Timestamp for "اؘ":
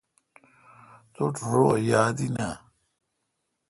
2.47-2.51